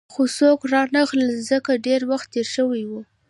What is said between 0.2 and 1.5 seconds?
څوک رانغلل،